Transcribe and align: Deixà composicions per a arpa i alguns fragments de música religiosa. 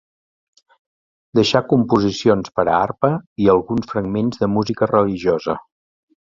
Deixà 1.39 1.61
composicions 1.73 2.49
per 2.61 2.65
a 2.71 2.79
arpa 2.87 3.11
i 3.45 3.51
alguns 3.55 3.93
fragments 3.93 4.41
de 4.45 4.51
música 4.55 4.89
religiosa. 4.95 5.59